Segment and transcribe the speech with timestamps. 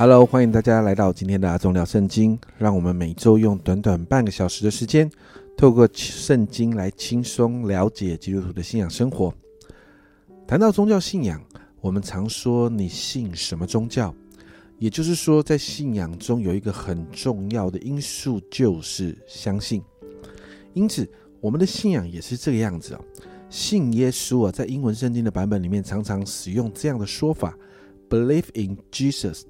[0.00, 2.38] Hello，欢迎大家来到今天的阿忠聊圣经。
[2.56, 5.10] 让我们每周用短短半个小时的时间，
[5.56, 9.34] 透过圣经来轻松了解基督徒的信仰生活。
[10.46, 11.42] 谈到宗教信仰，
[11.80, 14.14] 我们常说你信什么宗教，
[14.78, 19.82] 也就是说，在信仰中有一个很重要的因素，就是相信。
[20.74, 21.10] 因此，
[21.40, 23.04] 我们的信仰也是这个样子哦。
[23.50, 27.52] 信耶稣啊，在英文圣经的版本里面，常常使用这样的说法
[28.08, 29.42] ：believe in Jesus。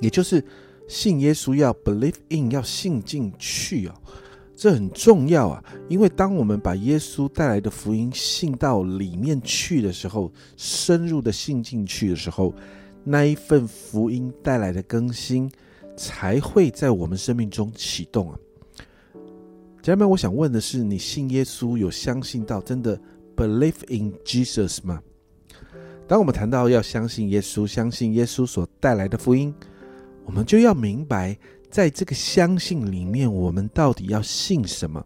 [0.00, 0.44] 也就是
[0.88, 3.94] 信耶稣要 believe in 要信进去哦，
[4.56, 5.64] 这很重要啊！
[5.88, 12.54] 因为当我们把耶稣带来的福音信到里面去的时候，深入的信进去的时候，
[13.04, 15.50] 那一份福音带来的更新
[15.96, 18.38] 才会在我们生命中启动啊！
[19.82, 23.00] 家人们，我想问的是，你信耶稣有相信到真的
[23.34, 25.00] believe in Jesus 吗？
[26.06, 29.54] 当我们谈到要相信耶稣，相信耶稣所带来的福音。
[30.24, 31.36] 我们就要明白，
[31.70, 35.04] 在这个相信里面，我们到底要信什么？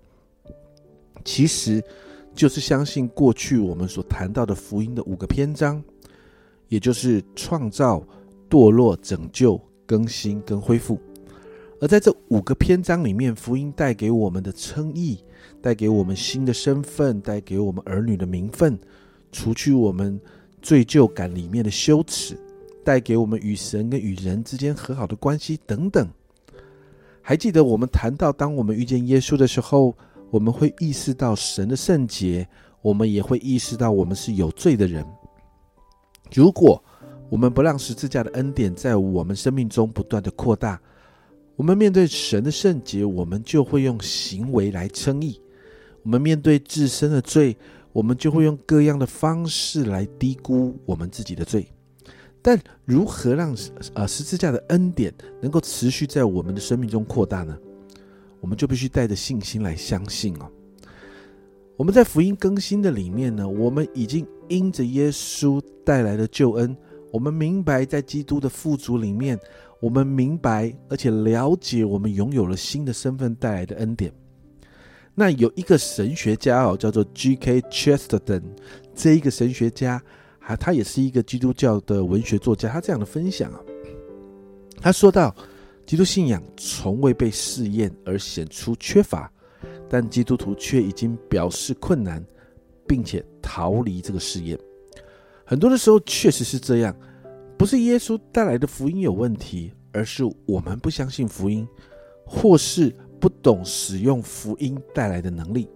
[1.25, 1.83] 其实
[2.35, 5.83] 就是相信过去我们所谈到的福音的五个篇章，
[6.69, 8.07] 也就是创造、
[8.51, 10.99] 堕落、拯救、更新跟恢复。
[11.81, 15.19] 而在这五个篇章里面，福音带给我们的称义，
[15.63, 18.79] 带给我们新的身份，带给我们儿女的名分，
[19.33, 20.21] 除去我们
[20.61, 22.39] 罪疚感里面的羞耻。
[22.85, 26.07] 带给我们与神跟与人之间和好的关系等等。
[27.23, 29.97] 还记得我们谈到，当我们遇见耶稣的时候，
[30.31, 32.47] 我们会意识到神的圣洁，
[32.83, 35.03] 我们也会意识到我们是有罪的人。
[36.33, 36.83] 如果
[37.31, 40.79] 我们不让十字架的恩典在我们生命中不断的扩大，
[41.57, 45.41] 我们面对神的圣洁，我们就会用行为来称义；
[46.03, 47.57] 我们面对自身的罪，
[47.93, 51.67] 我们就会用各样的方式来低估我们自己的罪。
[52.47, 53.57] 但如何让
[53.95, 55.11] 呃十字架的恩典
[55.41, 57.57] 能够持续在我们的生命中扩大呢？
[58.39, 60.51] 我们就必须带着信心来相信哦。
[61.75, 66.77] 我们在福音更新的里面呢，我们已经因着耶稣带来的救恩，
[67.11, 69.41] 我们明白在基督的富足里面，
[69.81, 74.13] 我们明白而且了解我们拥有了新的身份带来的恩典。
[75.15, 77.63] 那有一个神学家哦，叫做 G.K.
[77.63, 78.43] Chesterton，
[78.95, 80.03] 这一个神学家。
[80.47, 82.69] 啊，他也是一个基督教的文学作家。
[82.69, 83.61] 他这样的分享啊，
[84.81, 85.35] 他说到，
[85.87, 89.31] 基督信仰从未被试验而显出缺乏，
[89.89, 92.25] 但基督徒却已经表示困难，
[92.87, 94.59] 并且逃离这个试验。
[95.47, 96.95] 很多的时候确实是这样，
[97.59, 101.67] 不是耶稣带来的福音有问题，而是我们不相信福音，
[102.27, 105.69] 或是不懂使用福音带来的能力。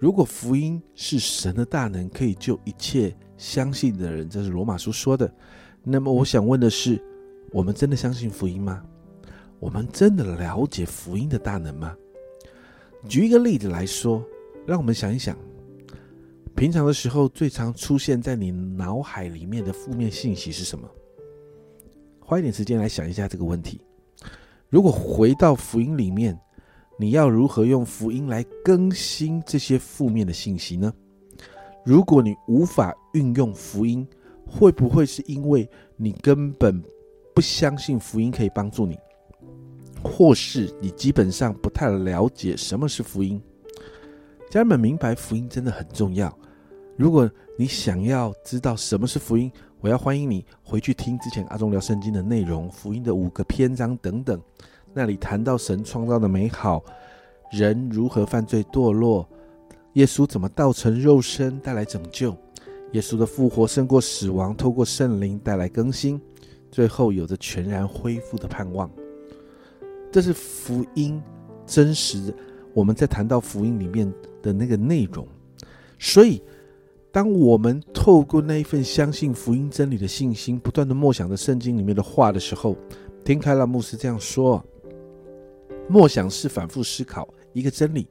[0.00, 3.14] 如果福音是神的大能，可以救一切。
[3.36, 5.30] 相信的人，这是罗马书说的。
[5.82, 7.02] 那么，我想问的是：
[7.52, 8.82] 我们真的相信福音吗？
[9.58, 11.94] 我们真的了解福音的大能吗？
[13.08, 14.24] 举一个例子来说，
[14.66, 15.36] 让我们想一想，
[16.54, 20.88] 平常的时候最常出现在你脑海里面的负面信息是什么？
[22.18, 23.80] 花一点时间来想一下这个问题。
[24.68, 26.38] 如果回到福音里面，
[27.00, 30.92] 你要如何用福音来更新这些负面的信息呢？
[31.82, 34.06] 如果你无法运用福音，
[34.46, 35.66] 会不会是因为
[35.96, 36.78] 你根本
[37.34, 38.98] 不相信福音可以帮助你，
[40.04, 43.40] 或是你基本上不太了解什么是福音？
[44.50, 46.30] 家人们明白福音真的很重要。
[46.98, 54.38] 如果你想要知道什么是福音，我要欢迎你回去听之前阿忠聊圣经的内容，福音的五个篇章等等，
[54.92, 56.84] 那里谈到神创造的美好，
[57.52, 59.28] 人如何犯罪堕落。
[59.94, 62.36] 耶稣怎么道成肉身带来拯救？
[62.92, 66.20] 耶稣的复活胜过死亡，透过圣灵带来更新，
[66.70, 68.90] 最后有着全然恢复的盼望。
[70.10, 71.22] 这是福音
[71.66, 72.34] 真实。
[72.72, 75.26] 我们在谈到福音里面的那个内容，
[75.98, 76.40] 所以
[77.10, 82.76] 当我们透过那一份相信福音真理的信心，不断的默想着圣经里面的话的时候，
[83.24, 84.64] 听开了牧师这样说：
[85.90, 88.06] 默想是反复思考一个真理。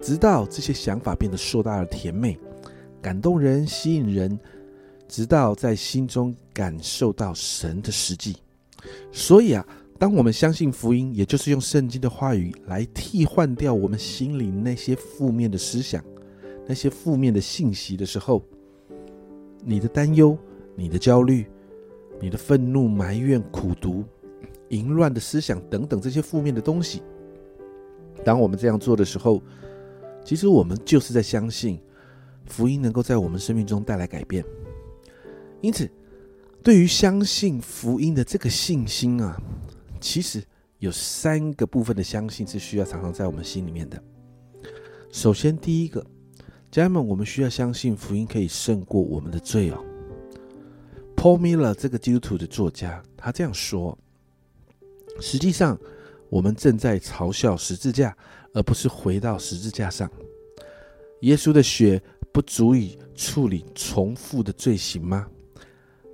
[0.00, 2.36] 直到这些想法变得硕大而甜美，
[3.00, 4.38] 感动人、吸引人，
[5.08, 8.36] 直到在心中感受到神的实际。
[9.12, 9.66] 所以啊，
[9.98, 16.04] 当我们相信福音，也就是用圣经的话语来替换掉我们心里那些负面的思想、
[16.66, 18.44] 那些负面的信息的时候，
[19.62, 20.36] 你的担忧、
[20.74, 21.46] 你的焦虑、
[22.20, 24.04] 你的愤怒、埋怨、苦读、
[24.74, 27.00] 淫乱的思想等等这些负面的东西，
[28.24, 29.40] 当我们这样做的时候，
[30.24, 31.80] 其实我们就是在相信
[32.46, 34.44] 福音能够在我们生命中带来改变。
[35.60, 35.88] 因此，
[36.62, 39.40] 对于相信福音的这个信心啊，
[40.00, 40.42] 其实
[40.78, 44.02] 有三个部分的相信是需要常常在我们心里面的。
[45.10, 46.04] 首先，第一个，
[46.70, 49.84] 家人们，我们需要相信福音可以胜过我们的罪哦。
[51.16, 53.96] Paul Miller 这个基督徒的作家，他这样说：
[55.20, 55.78] 实际上，
[56.28, 58.16] 我们正在嘲笑十字架，
[58.52, 60.10] 而不是回到十字架上。
[61.20, 62.02] 耶稣的血
[62.32, 65.26] 不足以处理重复的罪行吗？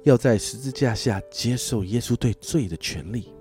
[0.04, 3.32] 要在十字架下接受耶稣对罪的权利。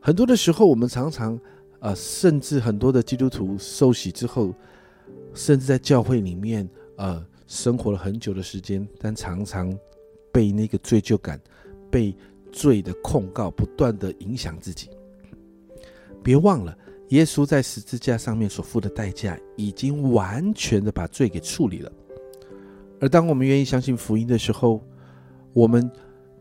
[0.00, 1.38] 很多的时候，我们常常，
[1.80, 4.54] 呃，甚至很多的基督徒受洗之后，
[5.34, 9.76] 甚至在教会里面，呃，生活了很久的时间，但常常。
[10.32, 11.40] 被那个罪疚感、
[11.90, 12.14] 被
[12.52, 14.88] 罪的控告不断的影响自己。
[16.22, 16.76] 别忘了，
[17.08, 21.90] 耶稣在十字架上面所付的代价，已经完全的把罪给处理了。
[23.00, 24.82] 而当我们愿意相信福音的时候，
[25.52, 25.90] 我们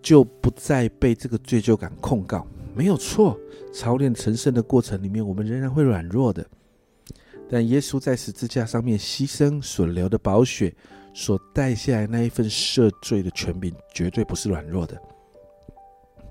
[0.01, 2.45] 就不再被这个罪疚感控告。
[2.75, 3.39] 没有错，
[3.73, 6.45] 操练成圣的过程里面，我们仍然会软弱的。
[7.49, 10.73] 但耶稣在十字架上面牺牲所流的宝血。
[11.11, 14.95] 所带下来那一份赦罪的权柄，绝对不是软弱的。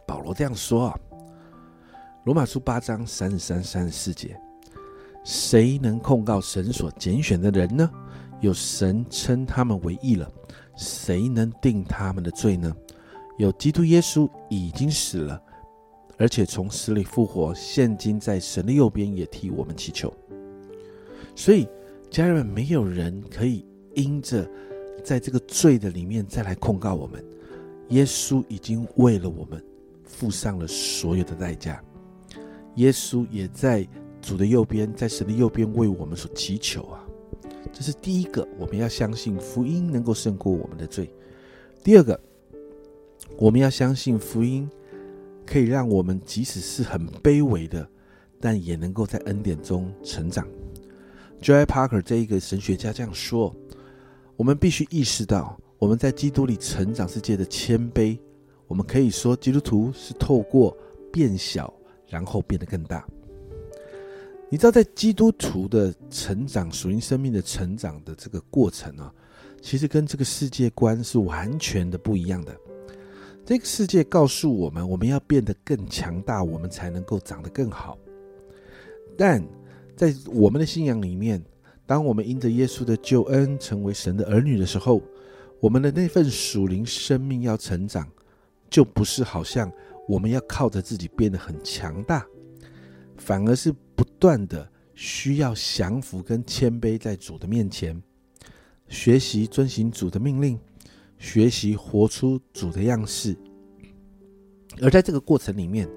[0.08, 1.00] 保罗这样说啊，
[2.24, 4.34] 《罗马书》八章三十三、三十四节：
[5.22, 7.90] 谁能控告神所拣选的人呢？
[8.40, 10.26] 有神称他们为义了，
[10.78, 12.74] 谁能定他们的罪呢？
[13.36, 15.38] 有基督耶稣已经死了，
[16.16, 20.10] 而且从死里复活，现今在神的右边，也替我们祈求。
[21.36, 21.68] 所以，
[22.10, 23.62] 家人们，没有人可以
[23.94, 24.48] 因着。
[25.04, 27.24] 在这个罪的里面再来控告我们，
[27.90, 29.62] 耶稣已经为了我们
[30.18, 31.80] 付上了所有的代价，
[32.74, 33.86] 耶稣也在
[34.20, 37.06] 主的右边，在神的右边为我们所祈求啊。
[37.72, 41.08] 这是第一个，我们要相信福音能够胜过我们的罪。
[41.84, 42.20] 第二个，
[43.36, 44.68] 我们要相信福音
[45.46, 47.88] 可以让我们即使是很卑微的，
[48.40, 50.44] 但也能够在恩典中成长。
[51.40, 53.54] Joy Parker 这一个神学家这样说。
[54.36, 58.18] 我们必须意识到，我们在基督里成长是借的谦卑。
[58.68, 60.76] 我们可以说，基督徒是透过
[61.12, 61.72] 变小，
[62.06, 63.04] 然后变得更大。
[64.50, 69.12] 你知道，在基督徒的成长、属灵生命的成长的这个过程啊，
[69.60, 72.56] 其实跟这个世界观是完全的不一样的。
[73.44, 77.98] 这个世界告诉我们，我们要变得更强大，我们才能够长得更好。
[79.16, 79.42] 但
[79.96, 81.42] 在我们的信仰里面，
[81.86, 85.02] 当我们因着耶稣的救恩成为神的儿女的时候，
[85.60, 88.06] 我们的那份属灵生命要成长，
[88.70, 89.70] 就不是好像
[90.06, 92.26] 我们要靠着自己变得很强大，
[93.16, 98.00] 反而是不断的需要降服跟谦卑在主的面前，
[98.88, 100.58] 学习遵行主的命令，
[101.18, 103.36] 学习活出主的样式。
[104.80, 105.88] 而在这个过程里面，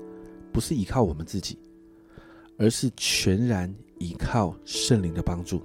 [0.51, 1.59] 不是依靠我们自己，
[2.57, 5.61] 而是全然依靠圣灵的帮助。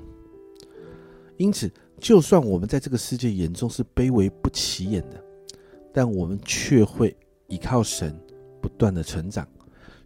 [1.37, 5.23] 因此，就算我们在这个世界眼中是卑微不起眼的，
[5.97, 8.15] 但我们却会依靠神
[8.61, 9.49] 不断的成长，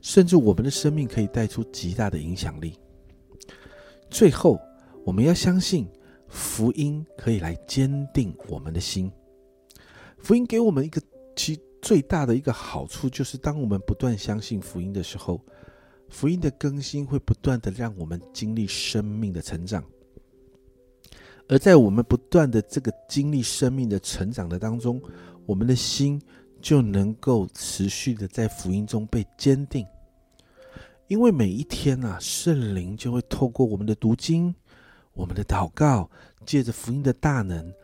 [0.01, 2.79] 甚至我们的生命可以带出极大的影响力。
[4.09, 4.57] 最后，
[5.05, 5.89] 我们要相信
[6.29, 9.11] 福音可以来坚定我们的心。
[10.19, 11.03] 福音给我们一个
[11.35, 15.45] 其最大的一个好处，就是当我们不断相信福音的时候，
[16.09, 19.85] 福音的更新会不断的让我们经历生命的成长。
[21.49, 25.03] 而在我们不断的这个经历生命的成长的当中，
[25.51, 26.23] 我们的心
[26.61, 29.85] 就能够持续的在福音中被坚定。
[31.09, 34.55] 因为每一天啊，圣灵就会透过我们的读经、
[35.13, 36.09] 我们的祷告，
[36.47, 37.75] 借着福音的大能，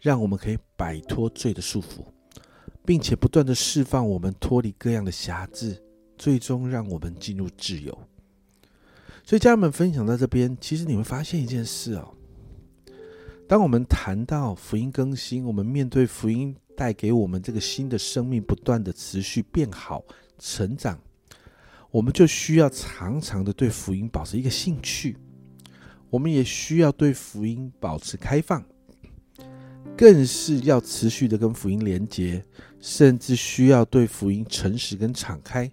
[0.00, 2.04] 让我们可以摆脱罪的束缚，
[2.84, 5.82] 并且不断的释放我们脱离各样的辖制，
[6.16, 7.98] 最终让我们进入自由。
[9.24, 12.14] 所以家人们分享到这边，其实你会发现一件事哦。
[13.48, 20.04] 当我们谈到福音更新，我们面对福音带给我们这个新的生命，不断的持续变好、
[20.38, 20.96] 成长，
[21.90, 25.16] 我们就需要常常的对福音保持一个兴趣，
[26.10, 28.62] 我们也需要对福音保持开放，
[29.96, 32.44] 更是要持续的跟福音连接，
[32.78, 35.70] 甚至需要对福音诚实跟敞开，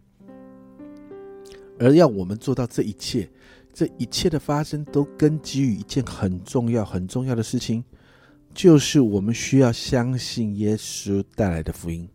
[1.78, 3.30] 而要我们做到这一切。
[3.76, 7.84] 这一切的发生都根基于一件很重要、很重要的事情，
[8.54, 12.08] 就是我们需要相信耶稣带来的福音。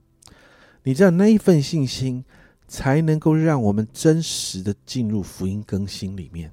[0.82, 2.24] 你知道那一份信心，
[2.66, 6.50] 才能够让我们真实的进入福音更新里面。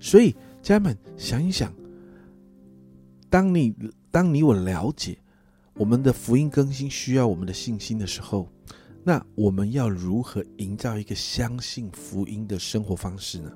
[0.00, 1.72] 所以，家人们想一想，
[3.30, 3.74] 当你
[4.10, 5.16] 当你我了解
[5.74, 8.48] 我们的福音更新需要我们的信心的时候，
[9.02, 13.52] 那我们要如何营造一个相信福音的生活方式呢？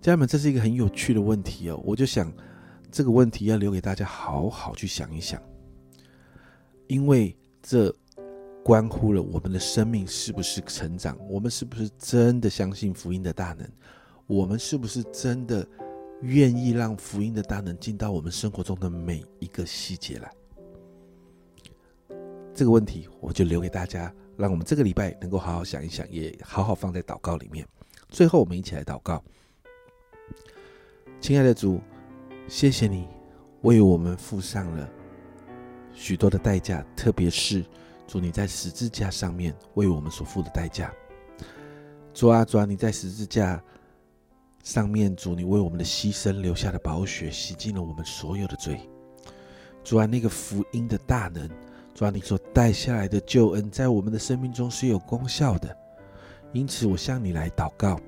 [0.00, 1.80] 家人们，这是一个很有趣的问题哦。
[1.84, 2.32] 我就想
[2.94, 5.42] 这个问题要留给大家好好去想一想，
[6.86, 7.92] 因为这
[8.62, 13.68] 关乎了我们的生命是不是成长，我们是不是真的相信福音的大能，
[14.28, 15.66] 我们是不是真的。
[16.22, 20.32] 愿意让福音的大能进到我们生活中的每一个细节来，
[22.54, 27.66] 这个问题我就留给大家，让我们这个礼拜能够好好想一想，也好好放在祷告里面。
[28.08, 29.22] 最后，我们一起来祷告：
[31.20, 31.80] 亲爱的主，
[32.48, 33.08] 谢谢你
[33.62, 34.88] 为我们付上了
[35.92, 37.64] 许多的代价，特别是
[38.06, 40.92] 主你在十字架上面为我们所付的代价。
[42.12, 43.62] 主啊，主啊，你在十字架。
[44.62, 48.80] 上面主，你为我们的牺牲留下的宝血，洗净了我们所有的罪。
[49.82, 51.46] 主啊，那个福音的大能，
[51.94, 55.76] 主啊，你所带下来的救恩，在我们的生命中是有功效的。
[56.54, 58.00] 因此，我向你来祷告，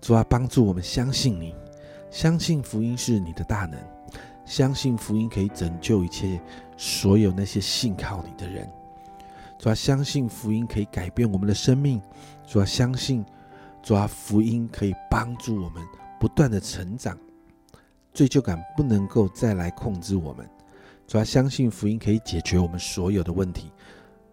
[0.00, 1.54] 主啊，帮助我们相信你，
[2.14, 3.76] 相信福音是你的大能，
[4.44, 6.40] 相信福音可以拯救一切
[6.76, 8.70] 所有那些信靠你的人。
[9.58, 12.00] 主要，相信福音可以改变我们的生命。
[12.46, 13.24] 主要，相信。
[13.82, 15.84] 主要，福音可以帮助我们
[16.20, 17.18] 不断的成长，
[18.12, 20.48] 罪疚感不能够再来控制我们。
[21.08, 23.72] 主要，相信福音可以解决我们所有的问题。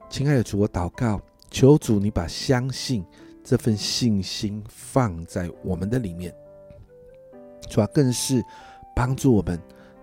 [0.07, 1.19] 亲爱的主，我祷告，
[1.50, 3.03] 求主你把相信
[3.43, 6.31] 这份信心放在我们的里面。
[7.71, 8.43] 主啊，更是
[8.93, 9.57] 帮助我们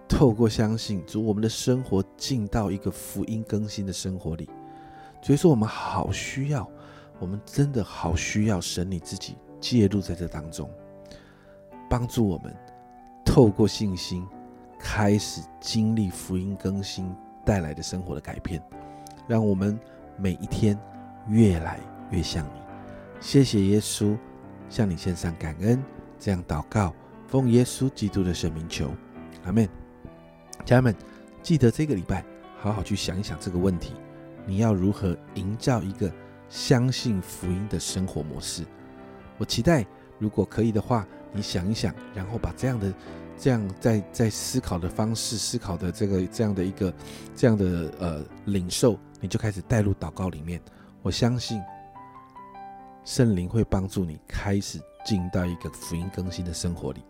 [0.09, 4.49] 透过相信主，我们的生活进到一个福音更新的生活里。
[5.21, 6.67] 所以说，我们好需要。
[7.21, 10.71] 我们真的好需要神你自己介入在这当中，
[11.91, 12.55] 帮助我们
[13.25, 14.25] 透过信心
[14.79, 17.13] 开始经历福音更新
[17.45, 18.63] 带来的生活的改变，
[19.27, 19.77] 让我们
[20.17, 20.79] 每一天
[21.27, 21.81] 越来
[22.13, 22.61] 越像你。
[23.21, 24.17] 谢谢耶稣，
[24.71, 25.83] 向你献上感恩，
[26.21, 26.95] 这样祷告，
[27.29, 28.91] 奉耶稣基督的圣名求，
[29.45, 29.69] 阿门。
[30.65, 30.97] 家人们，
[31.43, 32.25] 记得这个礼拜
[32.59, 33.93] 好好去想一想这个问题，
[34.45, 36.13] 你要如何营造一个。
[36.51, 38.65] 相信福音的生活模式，
[39.37, 39.87] 我期待，
[40.19, 42.91] 如果可以的话，你想一想，然后把这样的、
[43.37, 46.91] 这样在在思考的方式、思考的这个这样的一个
[47.37, 50.59] 这样的呃领受，你就开始带入祷告里面。
[51.03, 51.61] 我相信
[53.05, 57.05] 圣灵会帮助你开始进到一个福音更新的生活里。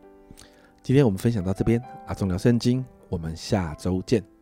[0.82, 4.37] 今天我们分享到这边，阿忠聊圣经，我们下周见。